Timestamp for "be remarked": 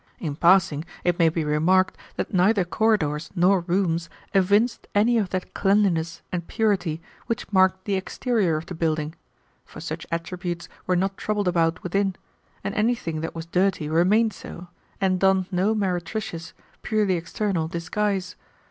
1.29-1.95